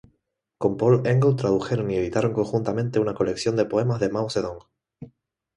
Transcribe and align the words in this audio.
Con 0.57 0.77
Paul 0.77 1.05
Engle 1.05 1.35
tradujeron 1.35 1.91
y 1.91 1.95
editaron 1.95 2.33
conjuntamente 2.33 2.97
una 2.97 3.13
colección 3.13 3.55
de 3.55 3.65
poemas 3.65 3.99
de 3.99 4.09
Mao 4.09 4.31
Zedong. 4.31 4.57